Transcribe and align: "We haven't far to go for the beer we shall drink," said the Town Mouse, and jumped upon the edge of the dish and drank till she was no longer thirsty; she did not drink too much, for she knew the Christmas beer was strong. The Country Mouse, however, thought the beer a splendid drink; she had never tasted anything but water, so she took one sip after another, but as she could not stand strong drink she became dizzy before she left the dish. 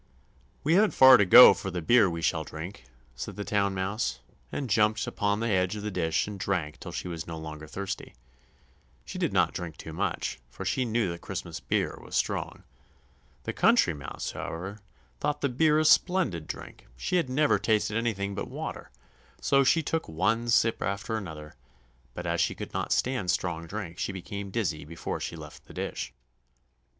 "We 0.63 0.73
haven't 0.73 0.95
far 0.95 1.17
to 1.17 1.25
go 1.25 1.53
for 1.53 1.69
the 1.69 1.79
beer 1.79 2.09
we 2.09 2.23
shall 2.23 2.43
drink," 2.43 2.85
said 3.13 3.35
the 3.35 3.43
Town 3.45 3.75
Mouse, 3.75 4.19
and 4.51 4.67
jumped 4.67 5.05
upon 5.05 5.41
the 5.41 5.49
edge 5.51 5.75
of 5.75 5.83
the 5.83 5.91
dish 5.91 6.27
and 6.27 6.39
drank 6.39 6.79
till 6.79 6.91
she 6.91 7.07
was 7.07 7.27
no 7.27 7.37
longer 7.37 7.67
thirsty; 7.67 8.15
she 9.05 9.19
did 9.19 9.31
not 9.31 9.53
drink 9.53 9.77
too 9.77 9.93
much, 9.93 10.39
for 10.49 10.65
she 10.65 10.85
knew 10.85 11.11
the 11.11 11.19
Christmas 11.19 11.59
beer 11.59 11.99
was 12.01 12.15
strong. 12.15 12.63
The 13.43 13.53
Country 13.53 13.93
Mouse, 13.93 14.31
however, 14.31 14.79
thought 15.19 15.41
the 15.41 15.49
beer 15.49 15.77
a 15.77 15.85
splendid 15.85 16.47
drink; 16.47 16.87
she 16.97 17.17
had 17.17 17.29
never 17.29 17.59
tasted 17.59 17.95
anything 17.95 18.33
but 18.33 18.47
water, 18.49 18.89
so 19.39 19.63
she 19.63 19.83
took 19.83 20.07
one 20.09 20.49
sip 20.49 20.81
after 20.81 21.15
another, 21.15 21.53
but 22.15 22.25
as 22.25 22.41
she 22.41 22.55
could 22.55 22.73
not 22.73 22.91
stand 22.91 23.29
strong 23.29 23.67
drink 23.67 23.99
she 23.99 24.11
became 24.11 24.49
dizzy 24.49 24.83
before 24.83 25.19
she 25.19 25.35
left 25.35 25.65
the 25.65 25.75
dish. 25.75 26.11